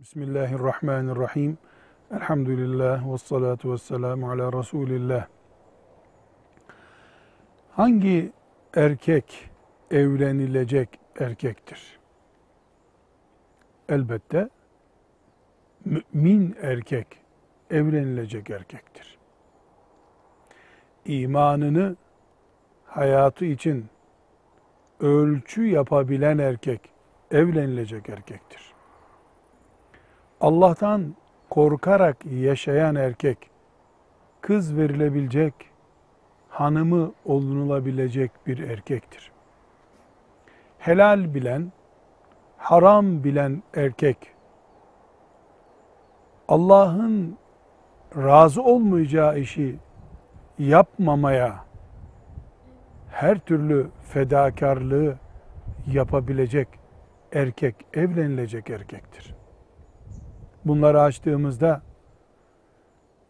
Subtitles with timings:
[0.00, 1.58] Bismillahirrahmanirrahim.
[2.10, 5.26] Elhamdülillah ve salatu ve selamu ala Resulillah.
[7.70, 8.32] Hangi
[8.74, 9.50] erkek
[9.90, 11.98] evlenilecek erkektir?
[13.88, 14.48] Elbette
[15.84, 17.06] mümin erkek
[17.70, 19.18] evlenilecek erkektir.
[21.04, 21.96] İmanını
[22.84, 23.86] hayatı için
[25.00, 26.80] ölçü yapabilen erkek
[27.30, 28.79] evlenilecek erkektir.
[30.40, 31.14] Allah'tan
[31.50, 33.50] korkarak yaşayan erkek
[34.40, 35.54] kız verilebilecek,
[36.48, 39.30] hanımı olunulabilecek bir erkektir.
[40.78, 41.72] Helal bilen,
[42.56, 44.16] haram bilen erkek
[46.48, 47.36] Allah'ın
[48.16, 49.76] razı olmayacağı işi
[50.58, 51.64] yapmamaya
[53.10, 55.16] her türlü fedakarlığı
[55.86, 56.68] yapabilecek
[57.32, 59.39] erkek, evlenilecek erkektir.
[60.64, 61.82] Bunları açtığımızda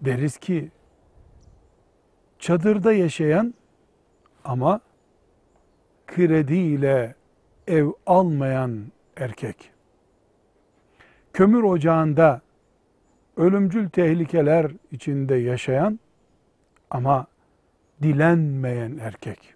[0.00, 0.70] deriz ki
[2.38, 3.54] çadırda yaşayan
[4.44, 4.80] ama
[6.06, 7.14] krediyle
[7.66, 9.70] ev almayan erkek.
[11.32, 12.40] Kömür ocağında
[13.36, 16.00] ölümcül tehlikeler içinde yaşayan
[16.90, 17.26] ama
[18.02, 19.54] dilenmeyen erkek.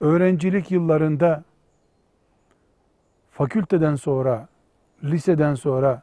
[0.00, 1.44] Öğrencilik yıllarında
[3.30, 4.48] fakülteden sonra,
[5.04, 6.02] liseden sonra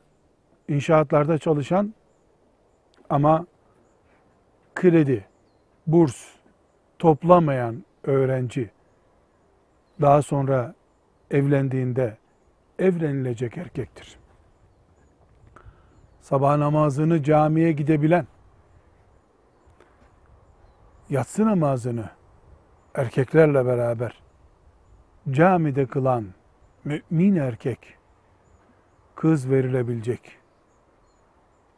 [0.68, 1.94] inşaatlarda çalışan
[3.10, 3.46] ama
[4.76, 5.26] kredi,
[5.88, 6.26] burs
[7.00, 8.72] toplamayan öğrenci
[10.02, 10.76] daha sonra
[11.32, 12.18] evlendiğinde
[12.80, 14.18] evlenilecek erkektir.
[16.22, 18.28] Sabah namazını camiye gidebilen,
[21.10, 22.10] yatsı namazını
[22.96, 24.22] erkeklerle beraber
[25.32, 26.26] camide kılan
[26.86, 27.98] mümin erkek
[29.16, 30.38] kız verilebilecek,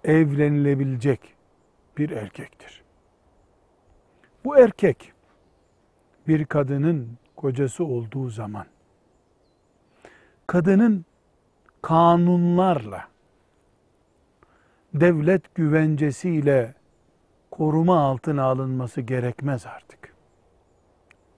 [0.04, 1.36] evlenilebilecek
[1.98, 2.84] bir erkektir.
[4.46, 5.14] Bu erkek
[6.28, 8.66] bir kadının kocası olduğu zaman
[10.48, 11.06] kadının
[11.82, 13.08] kanunlarla
[14.94, 16.74] devlet güvencesiyle
[17.52, 20.14] koruma altına alınması gerekmez artık.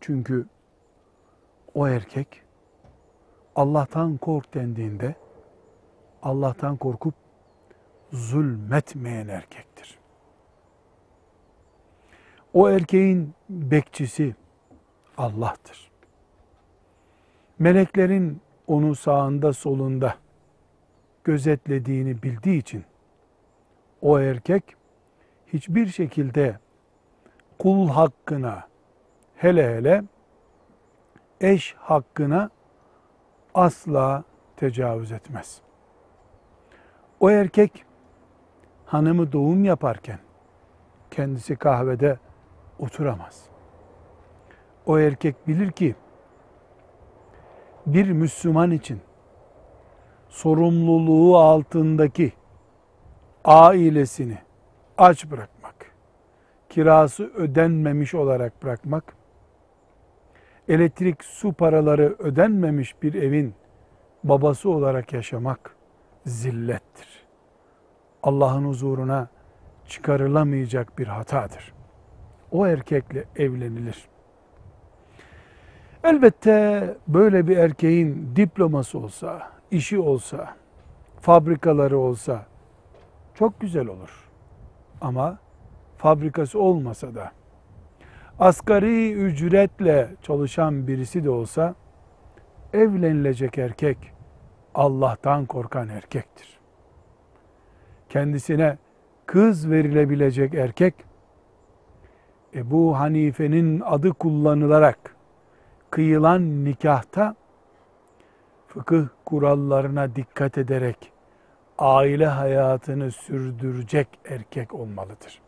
[0.01, 0.45] Çünkü
[1.73, 2.41] o erkek
[3.55, 5.15] Allah'tan kork dendiğinde
[6.23, 7.13] Allah'tan korkup
[8.11, 9.99] zulmetmeyen erkektir.
[12.53, 14.35] O erkeğin bekçisi
[15.17, 15.91] Allah'tır.
[17.59, 20.15] Meleklerin onu sağında solunda
[21.23, 22.83] gözetlediğini bildiği için
[24.01, 24.63] o erkek
[25.47, 26.59] hiçbir şekilde
[27.59, 28.67] kul hakkına
[29.35, 30.03] hele hele
[31.41, 32.49] eş hakkına
[33.53, 34.23] asla
[34.57, 35.61] tecavüz etmez.
[37.19, 37.85] O erkek
[38.85, 40.19] hanımı doğum yaparken
[41.11, 42.19] kendisi kahvede
[42.79, 43.43] oturamaz.
[44.85, 45.95] O erkek bilir ki
[47.85, 49.01] bir Müslüman için
[50.29, 52.33] sorumluluğu altındaki
[53.45, 54.37] ailesini
[54.97, 55.75] aç bırakmak,
[56.69, 59.15] kirası ödenmemiş olarak bırakmak,
[60.67, 63.53] elektrik su paraları ödenmemiş bir evin
[64.23, 65.78] babası olarak yaşamak
[66.25, 67.25] zillettir.
[68.23, 69.27] Allah'ın huzuruna
[69.87, 71.73] çıkarılamayacak bir hatadır.
[72.51, 74.07] O erkekle evlenilir.
[76.03, 80.55] Elbette böyle bir erkeğin diploması olsa, işi olsa,
[81.21, 82.45] fabrikaları olsa
[83.33, 84.29] çok güzel olur.
[85.01, 85.37] Ama
[85.97, 87.31] fabrikası olmasa da
[88.39, 91.75] asgari ücretle çalışan birisi de olsa
[92.73, 93.97] evlenilecek erkek
[94.79, 96.59] Allah'tan korkan erkektir.
[98.09, 98.77] Kendisine
[99.25, 100.93] kız verilebilecek erkek
[102.53, 105.15] Ebu Hanife'nin adı kullanılarak
[105.89, 107.35] kıyılan nikahta
[108.67, 111.11] fıkıh kurallarına dikkat ederek
[111.77, 115.41] aile hayatını sürdürecek erkek olmalıdır.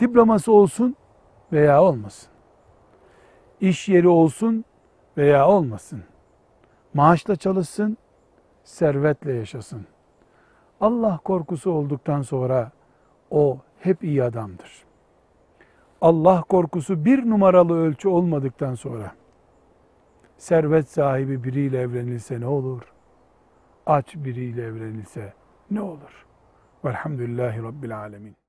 [0.00, 0.96] Diploması olsun
[1.52, 2.28] veya olmasın.
[3.60, 4.64] İş yeri olsun
[5.16, 6.04] veya olmasın.
[6.94, 7.98] Maaşla çalışsın,
[8.68, 9.86] servetle yaşasın.
[10.80, 12.70] Allah korkusu olduktan sonra
[13.30, 14.84] o hep iyi adamdır.
[16.00, 19.12] Allah korkusu bir numaralı ölçü olmadıktan sonra
[20.36, 22.92] servet sahibi biriyle evlenilse ne olur?
[23.86, 25.32] Aç biriyle evlenilse
[25.70, 26.26] ne olur?
[26.84, 28.36] Velhamdülillahi Rabbil Alemin.